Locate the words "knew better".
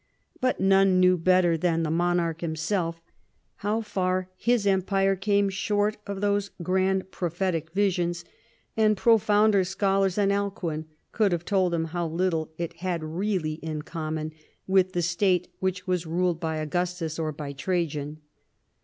0.99-1.55